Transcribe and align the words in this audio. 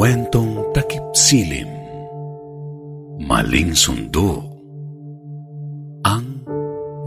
Kwentong 0.00 0.72
takip 0.72 1.12
silim 1.12 1.68
Maling 3.20 3.76
sundo 3.76 4.40
Ang 6.08 6.40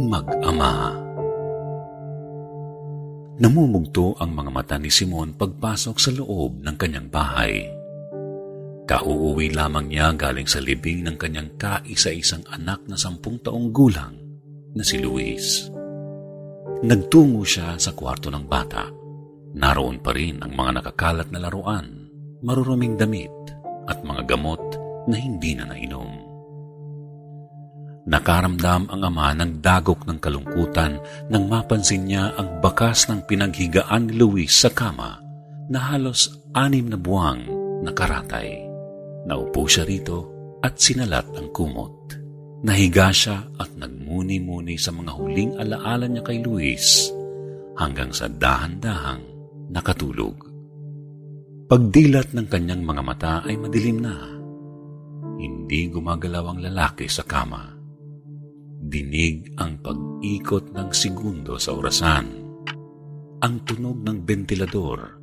mag-ama 0.06 0.94
Namumugto 3.42 4.14
ang 4.22 4.38
mga 4.38 4.52
mata 4.54 4.76
ni 4.78 4.94
Simon 4.94 5.34
pagpasok 5.34 5.98
sa 5.98 6.14
loob 6.14 6.62
ng 6.62 6.76
kanyang 6.78 7.10
bahay. 7.10 7.66
Kauuwi 8.86 9.50
lamang 9.50 9.90
niya 9.90 10.14
galing 10.14 10.46
sa 10.46 10.62
libing 10.62 11.02
ng 11.02 11.18
kanyang 11.18 11.50
kaisa-isang 11.58 12.46
anak 12.54 12.86
na 12.86 12.94
sampung 12.94 13.42
taong 13.42 13.74
gulang 13.74 14.14
na 14.78 14.86
si 14.86 15.02
Luis. 15.02 15.66
Nagtungo 16.86 17.42
siya 17.42 17.74
sa 17.74 17.98
kwarto 17.98 18.30
ng 18.30 18.46
bata. 18.46 18.86
Naroon 19.58 19.98
pa 19.98 20.14
rin 20.14 20.46
ang 20.46 20.54
mga 20.54 20.78
nakakalat 20.78 21.34
na 21.34 21.42
laruan 21.42 22.03
maruruming 22.44 23.00
damit 23.00 23.32
at 23.88 24.04
mga 24.04 24.36
gamot 24.36 24.60
na 25.08 25.16
hindi 25.16 25.56
na 25.56 25.68
nainom. 25.68 26.34
Nakaramdam 28.04 28.92
ang 28.92 29.02
ama 29.08 29.32
ng 29.32 29.64
dagok 29.64 30.04
ng 30.04 30.20
kalungkutan 30.20 31.00
nang 31.32 31.48
mapansin 31.48 32.04
niya 32.04 32.36
ang 32.36 32.60
bakas 32.60 33.08
ng 33.08 33.24
pinaghigaan 33.24 34.12
ni 34.12 34.20
Luis 34.20 34.52
sa 34.52 34.68
kama 34.76 35.24
na 35.72 35.80
halos 35.96 36.44
anim 36.52 36.92
na 36.92 37.00
buwang 37.00 37.48
nakaratay. 37.88 38.60
Naupo 39.24 39.64
siya 39.72 39.88
rito 39.88 40.28
at 40.60 40.76
sinalat 40.76 41.32
ang 41.40 41.48
kumot. 41.56 42.20
Nahiga 42.68 43.08
siya 43.16 43.40
at 43.56 43.72
nagmuni-muni 43.76 44.76
sa 44.76 44.92
mga 44.92 45.12
huling 45.16 45.52
alaala 45.60 46.08
niya 46.08 46.24
kay 46.28 46.44
Luis 46.44 47.08
hanggang 47.80 48.12
sa 48.12 48.28
dahan-dahang 48.28 49.24
nakatulog. 49.72 50.53
Pagdilat 51.74 52.38
ng 52.38 52.46
kanyang 52.54 52.86
mga 52.86 53.02
mata 53.02 53.34
ay 53.50 53.58
madilim 53.58 54.06
na. 54.06 54.14
Hindi 55.42 55.90
gumagalaw 55.90 56.54
ang 56.54 56.60
lalaki 56.62 57.10
sa 57.10 57.26
kama. 57.26 57.66
Dinig 58.78 59.58
ang 59.58 59.82
pag-ikot 59.82 60.70
ng 60.70 60.94
segundo 60.94 61.58
sa 61.58 61.74
orasan. 61.74 62.30
Ang 63.42 63.66
tunog 63.66 64.06
ng 64.06 64.22
ventilador 64.22 65.18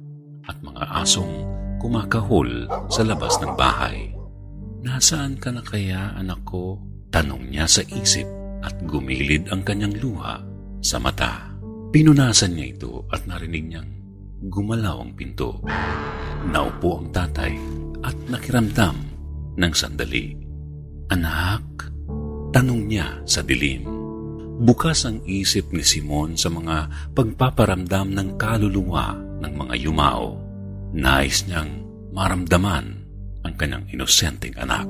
at 0.51 0.59
mga 0.59 0.91
asong 1.07 1.31
kumakahol 1.79 2.67
sa 2.91 3.07
labas 3.07 3.39
ng 3.39 3.55
bahay. 3.55 4.11
Nasaan 4.83 5.39
ka 5.39 5.55
na 5.55 5.63
kaya, 5.63 6.19
anak 6.19 6.43
ko? 6.43 6.83
Tanong 7.15 7.47
niya 7.47 7.71
sa 7.71 7.87
isip 7.87 8.27
at 8.67 8.75
gumilid 8.91 9.47
ang 9.55 9.63
kanyang 9.63 9.95
luha 10.03 10.43
sa 10.83 10.99
mata. 10.99 11.47
Pinunasan 11.95 12.59
niya 12.59 12.75
ito 12.75 13.07
at 13.15 13.23
narinig 13.31 13.71
niyang 13.71 14.00
gumalaw 14.41 15.05
ang 15.05 15.13
pinto. 15.13 15.61
Naupo 16.49 17.05
ang 17.05 17.13
tatay 17.13 17.53
at 18.01 18.17
nakiramdam 18.33 18.97
ng 19.61 19.73
sandali. 19.77 20.33
Anak, 21.13 21.93
tanong 22.57 22.83
niya 22.89 23.21
sa 23.29 23.45
dilim. 23.45 23.85
Bukas 24.61 25.09
ang 25.09 25.25
isip 25.25 25.73
ni 25.73 25.81
Simon 25.85 26.37
sa 26.37 26.53
mga 26.53 27.11
pagpaparamdam 27.17 28.13
ng 28.13 28.29
kaluluwa 28.37 29.17
ng 29.41 29.53
mga 29.57 29.75
yumao. 29.89 30.37
Nais 30.97 31.49
niyang 31.49 31.81
maramdaman 32.13 32.87
ang 33.45 33.55
kanyang 33.57 33.89
inosenteng 33.89 34.57
anak. 34.61 34.89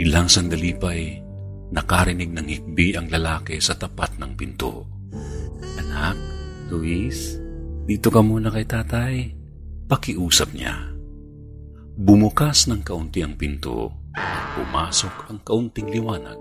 Ilang 0.00 0.32
sandali 0.32 0.72
pa'y 0.72 1.20
nakarinig 1.68 2.32
ng 2.32 2.46
hikbi 2.48 2.96
ang 2.96 3.12
lalaki 3.12 3.60
sa 3.60 3.76
tapat 3.76 4.16
ng 4.16 4.32
pinto. 4.32 4.88
Anak, 5.76 6.16
Luis, 6.72 7.36
dito 7.88 8.12
ka 8.12 8.20
muna 8.20 8.52
kay 8.52 8.68
tatay. 8.68 9.32
Pakiusap 9.88 10.52
niya. 10.52 10.76
Bumukas 11.96 12.68
ng 12.68 12.84
kaunti 12.84 13.24
ang 13.24 13.40
pinto 13.40 13.88
at 14.12 14.52
pumasok 14.60 15.32
ang 15.32 15.40
kaunting 15.40 15.88
liwanag 15.88 16.36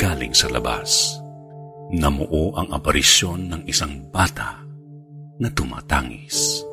galing 0.00 0.32
sa 0.32 0.48
labas. 0.48 1.20
Namuo 1.92 2.56
ang 2.56 2.72
aparisyon 2.72 3.52
ng 3.52 3.62
isang 3.68 4.08
bata 4.08 4.64
na 5.36 5.52
tumatangis. 5.52 6.64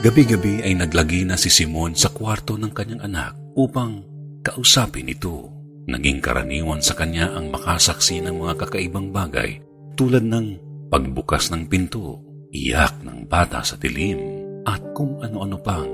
Gabi-gabi 0.00 0.64
ay 0.64 0.72
naglagi 0.72 1.28
na 1.28 1.36
si 1.36 1.52
Simon 1.52 1.92
sa 1.92 2.08
kwarto 2.08 2.56
ng 2.56 2.72
kanyang 2.72 3.04
anak 3.04 3.36
upang 3.60 4.00
kausapin 4.40 5.12
ito. 5.12 5.52
Naging 5.84 6.24
karaniwan 6.24 6.80
sa 6.80 6.96
kanya 6.96 7.36
ang 7.36 7.52
makasaksi 7.52 8.24
ng 8.24 8.40
mga 8.40 8.54
kakaibang 8.66 9.12
bagay 9.12 9.60
tulad 9.94 10.24
ng 10.24 10.58
pagbukas 10.90 11.52
ng 11.52 11.68
pinto 11.70 12.25
iyak 12.56 13.04
ng 13.04 13.28
bata 13.28 13.60
sa 13.60 13.76
dilim 13.76 14.16
at 14.64 14.80
kung 14.96 15.20
ano-ano 15.20 15.60
pang 15.60 15.92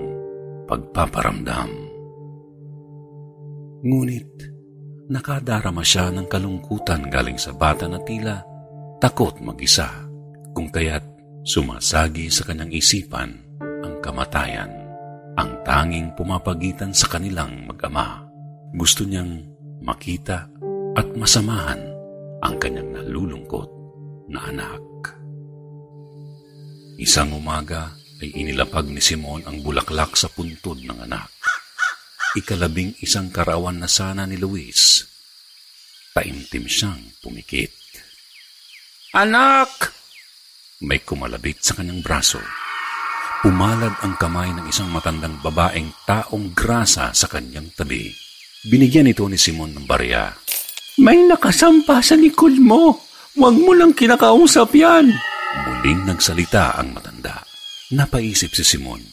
pagpaparamdam. 0.70 1.70
Ngunit 3.82 4.30
nakadarama 5.10 5.82
siya 5.82 6.14
ng 6.14 6.30
kalungkutan 6.30 7.10
galing 7.10 7.36
sa 7.36 7.50
bata 7.50 7.90
na 7.90 7.98
tila 8.06 8.38
takot 9.02 9.34
mag-isa 9.42 9.90
kung 10.54 10.70
kaya't 10.70 11.02
sumasagi 11.42 12.30
sa 12.30 12.46
kanyang 12.46 12.70
isipan 12.78 13.34
ang 13.82 13.98
kamatayan, 13.98 14.70
ang 15.34 15.50
tanging 15.66 16.14
pumapagitan 16.14 16.94
sa 16.94 17.10
kanilang 17.10 17.66
mag-ama. 17.66 18.22
Gusto 18.78 19.02
niyang 19.02 19.42
makita 19.82 20.46
at 20.94 21.08
masamahan 21.18 21.82
ang 22.46 22.54
kanyang 22.62 22.94
nalulungkot 22.94 23.68
na 24.30 24.38
anak. 24.46 24.91
Isang 27.02 27.34
umaga 27.34 27.98
ay 28.22 28.30
inilapag 28.30 28.86
ni 28.86 29.02
Simon 29.02 29.42
ang 29.42 29.58
bulaklak 29.58 30.14
sa 30.14 30.30
puntod 30.30 30.78
ng 30.86 31.02
anak. 31.02 31.34
Ikalabing 32.38 32.94
isang 33.02 33.26
karawan 33.34 33.82
na 33.82 33.90
sana 33.90 34.22
ni 34.22 34.38
Luis. 34.38 35.02
Taimtim 36.14 36.70
siyang 36.70 37.02
pumikit. 37.18 37.74
Anak! 39.18 39.90
May 40.86 41.02
kumalabit 41.02 41.66
sa 41.66 41.74
kanyang 41.74 42.06
braso. 42.06 42.38
Pumalad 43.42 43.98
ang 44.06 44.14
kamay 44.14 44.54
ng 44.54 44.70
isang 44.70 44.86
matandang 44.94 45.42
babaeng 45.42 45.90
taong 46.06 46.54
grasa 46.54 47.10
sa 47.10 47.26
kanyang 47.26 47.74
tabi. 47.74 48.14
Binigyan 48.70 49.10
ito 49.10 49.26
ni 49.26 49.34
Simon 49.34 49.74
ng 49.74 49.90
barya. 49.90 50.30
May 51.02 51.18
nakasampa 51.26 51.98
sa 51.98 52.14
likod 52.14 52.62
mo. 52.62 52.94
Huwag 53.34 53.58
mo 53.58 53.74
lang 53.74 53.90
kinakausap 53.90 54.70
yan. 54.78 55.31
Muling 55.52 56.08
nagsalita 56.08 56.80
ang 56.80 56.96
matanda. 56.96 57.44
Napaisip 57.92 58.56
si 58.56 58.64
Simon. 58.64 59.04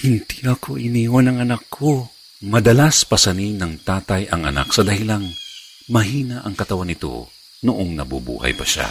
Hindi 0.00 0.40
ako 0.48 0.80
iniwan 0.80 1.28
ng 1.28 1.38
anak 1.44 1.68
ko. 1.68 2.08
Madalas 2.44 3.04
pasanin 3.04 3.60
ng 3.60 3.84
tatay 3.84 4.32
ang 4.32 4.48
anak 4.48 4.72
sa 4.72 4.80
dahilang 4.80 5.28
mahina 5.92 6.40
ang 6.44 6.56
katawan 6.56 6.88
nito 6.88 7.28
noong 7.64 8.00
nabubuhay 8.00 8.56
pa 8.56 8.64
siya. 8.64 8.88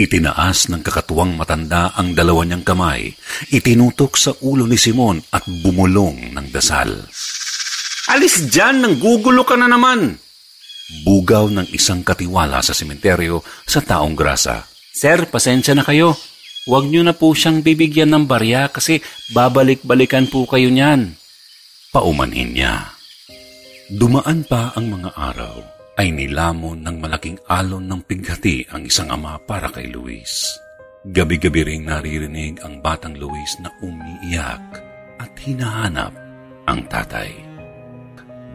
Itinaas 0.00 0.72
ng 0.72 0.80
kakatuwang 0.80 1.36
matanda 1.36 1.92
ang 1.92 2.16
dalawa 2.16 2.46
niyang 2.48 2.64
kamay, 2.64 3.12
itinutok 3.52 4.16
sa 4.16 4.32
ulo 4.40 4.64
ni 4.64 4.80
Simon 4.80 5.20
at 5.28 5.44
bumulong 5.44 6.32
ng 6.32 6.46
dasal. 6.48 6.88
Alis 8.08 8.48
dyan, 8.48 8.80
nang 8.80 8.96
gugulo 8.96 9.44
ka 9.44 9.60
na 9.60 9.68
naman. 9.68 10.16
Bugaw 11.04 11.52
ng 11.52 11.68
isang 11.76 12.00
katiwala 12.00 12.64
sa 12.64 12.72
sementeryo 12.72 13.44
sa 13.68 13.84
taong 13.84 14.16
grasa. 14.16 14.69
Sir, 14.90 15.26
pasensya 15.30 15.78
na 15.78 15.86
kayo. 15.86 16.18
Huwag 16.68 16.90
niyo 16.90 17.06
na 17.06 17.16
po 17.16 17.32
siyang 17.32 17.64
bibigyan 17.64 18.12
ng 18.12 18.24
barya 18.28 18.68
kasi 18.68 19.00
babalik-balikan 19.32 20.28
po 20.28 20.44
kayo 20.44 20.68
niyan. 20.68 21.16
Paumanhin 21.90 22.52
niya. 22.54 22.94
Dumaan 23.90 24.46
pa 24.46 24.70
ang 24.78 24.86
mga 24.86 25.10
araw 25.18 25.56
ay 25.98 26.14
nilamon 26.14 26.86
ng 26.86 26.96
malaking 27.02 27.38
alon 27.50 27.90
ng 27.90 28.00
pighati 28.06 28.62
ang 28.70 28.86
isang 28.86 29.10
ama 29.10 29.40
para 29.42 29.66
kay 29.72 29.90
Luis. 29.90 30.46
Gabi-gabi 31.00 31.64
ring 31.64 31.84
naririnig 31.88 32.60
ang 32.60 32.78
batang 32.84 33.16
Luis 33.16 33.56
na 33.58 33.72
umiiyak 33.80 34.64
at 35.16 35.32
hinahanap 35.40 36.12
ang 36.68 36.80
tatay. 36.86 37.32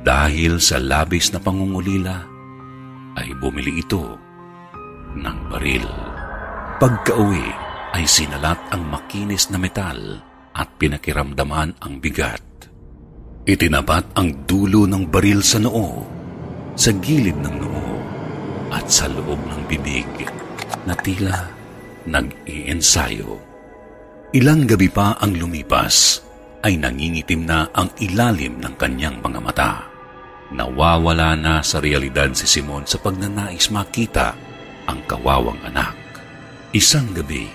Dahil 0.05 0.61
sa 0.61 0.77
labis 0.77 1.33
na 1.33 1.41
pangungulila, 1.41 2.15
ay 3.17 3.33
bumili 3.41 3.81
ito 3.81 4.13
ng 5.17 5.37
baril. 5.49 6.04
Pagka-uwi 6.75 7.47
ay 7.95 8.03
sinalat 8.03 8.59
ang 8.75 8.91
makinis 8.91 9.47
na 9.47 9.55
metal 9.55 10.19
at 10.51 10.67
pinakiramdaman 10.75 11.79
ang 11.79 12.03
bigat. 12.03 12.43
Itinapat 13.47 14.11
ang 14.19 14.43
dulo 14.43 14.83
ng 14.83 15.07
baril 15.07 15.39
sa 15.39 15.55
noo 15.63 16.03
sa 16.75 16.91
gilid 16.91 17.39
ng 17.39 17.55
noo 17.63 17.95
at 18.75 18.91
sa 18.91 19.07
loob 19.07 19.39
ng 19.39 19.61
bibig 19.71 20.27
na 20.83 20.91
tila 20.99 21.47
nag-iensayo. 22.11 23.39
Ilang 24.35 24.67
gabi 24.67 24.91
pa 24.91 25.15
ang 25.15 25.31
lumipas 25.31 26.19
ay 26.59 26.75
nangingitim 26.75 27.47
na 27.47 27.71
ang 27.71 27.87
ilalim 28.03 28.59
ng 28.59 28.75
kanyang 28.75 29.23
mga 29.23 29.39
mata. 29.39 29.71
Nawawala 30.51 31.39
na 31.39 31.63
sa 31.63 31.79
realidad 31.79 32.35
si 32.35 32.43
Simon 32.43 32.83
sa 32.83 32.99
pagnanais 32.99 33.71
makita 33.71 34.35
ang 34.91 34.99
kawawang 35.07 35.63
anak. 35.63 36.04
Isang 36.75 37.15
gabi, 37.15 37.47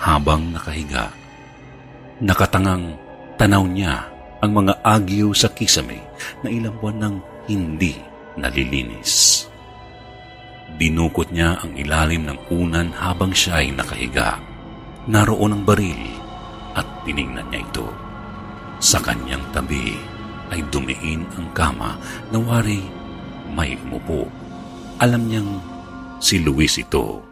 habang 0.00 0.56
nakahiga, 0.56 1.12
nakatangang 2.16 2.96
tanaw 3.36 3.68
niya 3.68 4.08
ang 4.40 4.64
mga 4.64 4.80
agyo 4.80 5.36
sa 5.36 5.52
kisame 5.52 6.00
na 6.40 6.48
ilang 6.48 6.72
buwan 6.80 6.96
nang 6.96 7.16
hindi 7.44 8.00
nalilinis. 8.40 9.44
Dinukot 10.80 11.28
niya 11.28 11.60
ang 11.60 11.76
ilalim 11.76 12.24
ng 12.24 12.48
unan 12.48 12.88
habang 12.96 13.36
siya 13.36 13.60
ay 13.60 13.68
nakahiga. 13.76 14.40
Naroon 15.04 15.52
ang 15.52 15.62
baril 15.68 16.08
at 16.72 16.88
tiningnan 17.04 17.52
niya 17.52 17.60
ito. 17.68 17.92
Sa 18.80 18.96
kanyang 19.04 19.44
tabi 19.52 19.92
ay 20.48 20.64
dumiin 20.72 21.20
ang 21.36 21.52
kama 21.52 22.00
na 22.32 22.40
wari 22.40 22.80
may 23.52 23.76
umupo. 23.76 24.24
Alam 25.04 25.28
niyang 25.28 25.60
si 26.16 26.40
Luis 26.40 26.80
ito. 26.80 27.27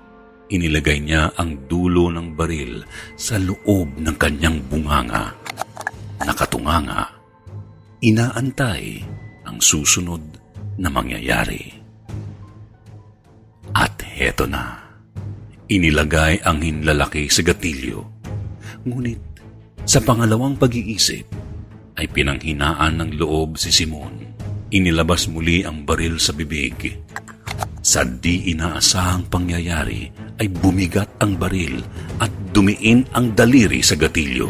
Inilagay 0.46 1.02
niya 1.02 1.34
ang 1.34 1.66
dulo 1.66 2.06
ng 2.06 2.38
baril 2.38 2.86
sa 3.18 3.34
loob 3.34 3.98
ng 3.98 4.14
kanyang 4.14 4.62
bunganga. 4.70 5.34
Nakatunganga. 6.22 7.10
Inaantay 7.98 9.02
ang 9.42 9.58
susunod 9.58 10.22
na 10.78 10.86
mangyayari. 10.86 11.66
At 13.74 13.98
heto 14.06 14.46
na. 14.46 14.86
Inilagay 15.66 16.46
ang 16.46 16.62
hinlalaki 16.62 17.26
sa 17.26 17.42
gatilyo. 17.42 18.06
Ngunit 18.86 19.22
sa 19.82 19.98
pangalawang 19.98 20.54
pag-iisip 20.54 21.26
ay 21.98 22.06
pinanghinaan 22.06 23.02
ng 23.02 23.10
loob 23.18 23.58
si 23.58 23.74
Simon. 23.74 24.14
Inilabas 24.70 25.26
muli 25.26 25.66
ang 25.66 25.82
baril 25.82 26.22
sa 26.22 26.30
bibig. 26.30 27.02
Sa 27.82 28.06
di 28.06 28.50
inaasahang 28.54 29.26
pangyayari 29.26 30.25
ay 30.36 30.48
bumigat 30.52 31.08
ang 31.20 31.36
baril 31.40 31.80
at 32.20 32.28
dumiin 32.52 33.08
ang 33.16 33.32
daliri 33.32 33.80
sa 33.80 33.96
gatilyo. 33.96 34.48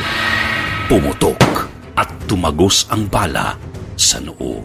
Pumutok 0.87 1.39
at 1.99 2.09
tumagos 2.27 2.87
ang 2.91 3.07
bala 3.11 3.55
sa 3.99 4.23
noo. 4.23 4.63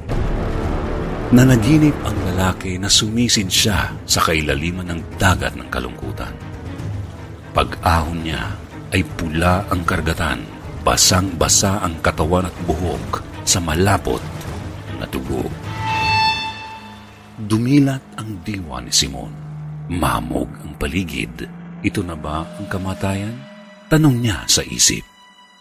Nanaginip 1.32 1.96
ang 2.04 2.18
lalaki 2.28 2.76
na 2.76 2.92
sumisid 2.92 3.48
siya 3.48 3.96
sa 4.04 4.20
kailaliman 4.20 4.84
ng 4.92 5.02
dagat 5.16 5.56
ng 5.56 5.72
kalungkutan. 5.72 6.36
Pag-ahon 7.56 8.20
niya 8.28 8.52
ay 8.92 9.00
pula 9.16 9.64
ang 9.72 9.88
kargatan, 9.88 10.44
basang-basa 10.84 11.80
ang 11.80 11.96
katawan 12.04 12.52
at 12.52 12.56
buhok 12.68 13.24
sa 13.48 13.64
malapot 13.64 14.20
na 15.00 15.08
dugo. 15.08 15.48
Dumilat 17.42 18.04
ang 18.20 18.44
diwa 18.44 18.84
ni 18.84 18.92
Simon. 18.92 19.41
Mamog 19.90 20.50
ang 20.62 20.78
paligid. 20.78 21.50
Ito 21.82 22.06
na 22.06 22.14
ba 22.14 22.46
ang 22.46 22.68
kamatayan? 22.70 23.34
Tanong 23.90 24.22
niya 24.22 24.46
sa 24.46 24.62
isip. 24.62 25.02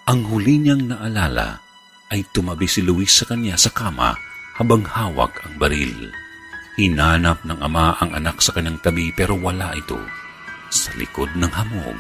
Ang 0.05 0.29
huli 0.29 0.61
niyang 0.61 0.91
naalala 0.91 1.63
ay 2.11 2.27
tumabi 2.35 2.67
si 2.67 2.83
Luis 2.83 3.15
sa 3.15 3.25
kanya 3.25 3.55
sa 3.55 3.71
kama 3.71 4.13
habang 4.59 4.85
hawak 4.85 5.33
ang 5.47 5.57
baril. 5.57 6.11
Hinanap 6.77 7.47
ng 7.47 7.61
ama 7.63 7.97
ang 8.03 8.13
anak 8.13 8.43
sa 8.43 8.53
kanyang 8.53 8.83
tabi 8.83 9.15
pero 9.15 9.39
wala 9.39 9.73
ito. 9.73 9.99
Sa 10.71 10.93
likod 10.99 11.33
ng 11.39 11.51
hamog 11.51 11.99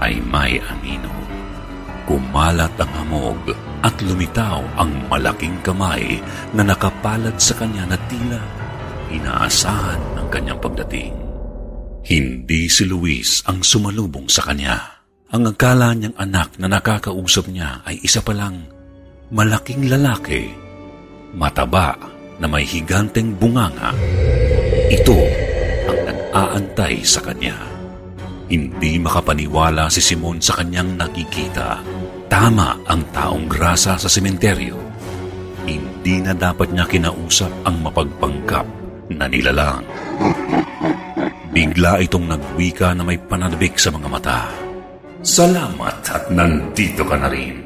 ay 0.00 0.20
may 0.22 0.60
anino. 0.60 1.12
Kumalat 2.06 2.78
ang 2.78 2.92
hamog 3.02 3.50
at 3.82 3.98
lumitaw 3.98 4.62
ang 4.78 4.94
malaking 5.10 5.58
kamay 5.66 6.22
na 6.54 6.62
nakapalad 6.62 7.34
sa 7.36 7.58
kanya 7.58 7.82
na 7.90 7.98
tila 8.06 8.40
inaasahan 9.10 10.15
ng 10.26 10.30
kanyang 10.34 10.58
pagdating. 10.58 11.14
Hindi 12.02 12.66
si 12.66 12.82
Luis 12.82 13.46
ang 13.46 13.62
sumalubong 13.62 14.26
sa 14.26 14.42
kanya. 14.42 15.06
Ang 15.30 15.54
akala 15.54 15.94
niyang 15.94 16.18
anak 16.18 16.58
na 16.58 16.66
nakakausap 16.66 17.46
niya 17.50 17.82
ay 17.86 18.02
isa 18.02 18.22
palang 18.22 18.66
malaking 19.30 19.90
lalaki 19.90 20.50
mataba 21.34 21.98
na 22.42 22.46
may 22.46 22.62
higanteng 22.62 23.34
bunganga. 23.38 23.90
Ito 24.90 25.18
ang 25.90 26.00
nag-aantay 26.10 27.02
sa 27.02 27.22
kanya. 27.22 27.58
Hindi 28.46 29.02
makapaniwala 29.02 29.90
si 29.90 29.98
Simon 29.98 30.38
sa 30.38 30.62
kanyang 30.62 30.94
nakikita. 30.94 31.82
Tama 32.30 32.86
ang 32.86 33.02
taong 33.10 33.50
grasa 33.50 33.98
sa 33.98 34.06
sementeryo. 34.06 34.78
Hindi 35.66 36.22
na 36.22 36.30
dapat 36.30 36.70
niya 36.70 36.86
kinausap 36.86 37.50
ang 37.66 37.82
mapagpangkap 37.82 38.66
na 39.10 39.26
nilalang. 39.26 40.05
Bigla 41.56 42.04
itong 42.04 42.28
nagwika 42.28 42.92
na 42.92 43.00
may 43.00 43.16
pananabik 43.16 43.80
sa 43.80 43.88
mga 43.88 44.08
mata. 44.12 44.40
Salamat 45.24 46.04
at 46.06 46.28
nandito 46.28 47.02
ka 47.02 47.16
na 47.16 47.32
rin. 47.32 47.64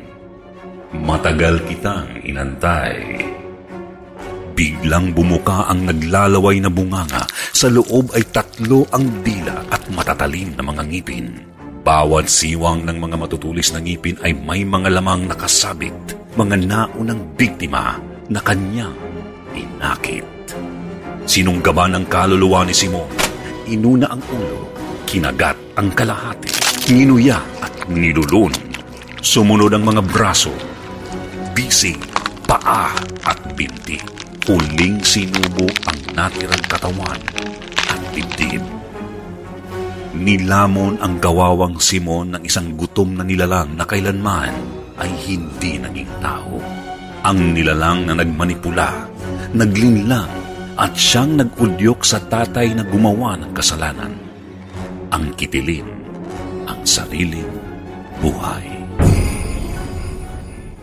Matagal 0.95 1.66
kitang 1.66 2.09
inantay. 2.23 3.23
Biglang 4.54 5.14
bumuka 5.14 5.66
ang 5.71 5.87
naglalaway 5.87 6.59
na 6.59 6.71
bunganga. 6.73 7.26
Sa 7.50 7.71
loob 7.71 8.14
ay 8.14 8.26
tatlo 8.30 8.87
ang 8.90 9.23
dila 9.23 9.66
at 9.71 9.87
matatalim 9.92 10.54
na 10.54 10.62
mga 10.64 10.83
ngipin. 10.87 11.26
Bawat 11.80 12.30
siwang 12.30 12.85
ng 12.87 12.97
mga 12.99 13.16
matutulis 13.19 13.73
na 13.75 13.80
ngipin 13.80 14.21
ay 14.23 14.33
may 14.35 14.62
mga 14.62 14.90
lamang 15.00 15.26
nakasabit, 15.26 16.14
mga 16.38 16.57
naunang 16.66 17.23
biktima 17.35 17.99
na 18.30 18.40
kanyang 18.40 18.97
inakit. 19.52 20.40
Sinunggaban 21.31 21.95
ang 21.95 22.11
kaluluwa 22.11 22.67
ni 22.67 22.75
Simon. 22.75 23.07
Inuna 23.71 24.11
ang 24.11 24.19
ulo, 24.35 24.67
kinagat 25.07 25.55
ang 25.79 25.95
kalahati, 25.95 26.51
nginuya 26.91 27.39
at 27.63 27.87
nilulun. 27.87 28.51
Sumunod 29.23 29.71
ang 29.71 29.87
mga 29.87 30.03
braso, 30.11 30.51
bisig, 31.55 32.03
paa 32.51 32.91
at 33.23 33.39
binti. 33.55 33.95
Huling 34.43 34.99
sinubo 35.07 35.71
ang 35.87 35.99
natirang 36.19 36.67
katawan 36.67 37.23
at 37.87 38.01
dibdib. 38.11 38.67
Nilamon 40.19 40.99
ang 40.99 41.23
gawawang 41.23 41.79
Simon 41.79 42.35
ng 42.35 42.43
isang 42.43 42.75
gutom 42.75 43.15
na 43.15 43.23
nilalang 43.23 43.79
na 43.79 43.87
kailanman 43.87 44.51
ay 44.99 45.11
hindi 45.31 45.79
naging 45.79 46.11
tao. 46.19 46.59
Ang 47.23 47.55
nilalang 47.55 48.11
na 48.11 48.19
nagmanipula, 48.19 49.07
naglinlang 49.55 50.50
at 50.81 50.97
siyang 50.97 51.37
nagudyok 51.37 52.01
sa 52.01 52.25
tatay 52.25 52.73
na 52.73 52.81
gumawa 52.89 53.37
ng 53.37 53.53
kasalanan. 53.53 54.17
Ang 55.13 55.37
kitilin, 55.37 55.85
ang 56.65 56.81
sariling 56.89 57.53
buhay. 58.25 58.65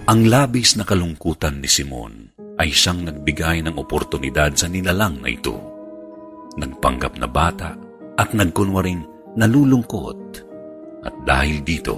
Ang 0.06 0.30
labis 0.30 0.78
na 0.78 0.86
kalungkutan 0.86 1.58
ni 1.58 1.66
Simon 1.66 2.30
ay 2.62 2.70
siyang 2.70 3.10
nagbigay 3.10 3.66
ng 3.66 3.74
oportunidad 3.74 4.54
sa 4.54 4.70
nilalang 4.70 5.18
na 5.18 5.34
ito. 5.34 5.58
Nagpanggap 6.62 7.18
na 7.18 7.26
bata 7.26 7.74
at 8.22 8.38
nagkunwaring 8.38 9.02
nalulungkot 9.34 10.46
at 11.10 11.16
dahil 11.26 11.66
dito 11.66 11.98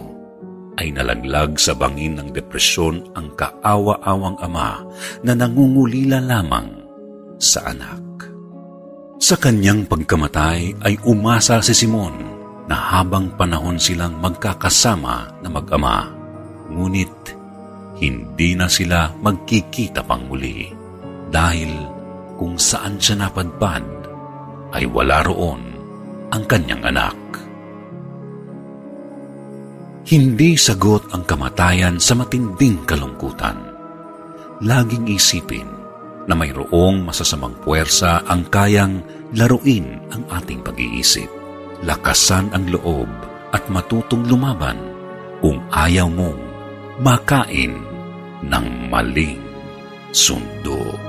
ay 0.80 0.96
nalaglag 0.96 1.60
sa 1.60 1.76
bangin 1.76 2.16
ng 2.16 2.32
depresyon 2.32 3.12
ang 3.12 3.36
kaawa-awang 3.36 4.40
ama 4.40 4.88
na 5.28 5.36
nangungulila 5.36 6.24
lamang 6.24 6.79
sa 7.40 7.72
anak. 7.72 8.04
Sa 9.20 9.40
kanyang 9.40 9.88
pagkamatay 9.88 10.76
ay 10.84 10.96
umasa 11.08 11.64
si 11.64 11.72
Simon 11.72 12.14
na 12.68 12.76
habang 12.76 13.32
panahon 13.40 13.80
silang 13.80 14.20
magkakasama 14.20 15.40
na 15.42 15.48
mag-ama, 15.48 16.12
ngunit 16.70 17.16
hindi 18.00 18.56
na 18.56 18.68
sila 18.68 19.12
magkikita 19.20 20.04
pang 20.04 20.28
muli 20.28 20.72
dahil 21.32 21.72
kung 22.40 22.56
saan 22.56 22.96
siya 23.00 23.28
napadpad 23.28 23.84
ay 24.76 24.86
wala 24.88 25.24
roon 25.26 25.64
ang 26.32 26.44
kanyang 26.46 26.84
anak. 26.88 27.18
Hindi 30.10 30.58
sagot 30.58 31.12
ang 31.14 31.22
kamatayan 31.28 32.02
sa 32.02 32.18
matinding 32.18 32.82
kalungkutan. 32.88 33.58
Laging 34.64 35.06
isipin 35.06 35.79
na 36.30 36.38
mayroong 36.38 37.02
masasamang 37.02 37.58
puwersa 37.66 38.22
ang 38.30 38.46
kayang 38.54 39.02
laruin 39.34 39.98
ang 40.14 40.22
ating 40.30 40.62
pag-iisip, 40.62 41.26
lakasan 41.82 42.54
ang 42.54 42.70
loob 42.70 43.10
at 43.50 43.66
matutong 43.74 44.30
lumaban 44.30 44.78
kung 45.42 45.58
ayaw 45.74 46.06
mong 46.06 46.38
makain 47.02 47.82
ng 48.46 48.68
maling 48.94 49.42
sundo. 50.14 51.09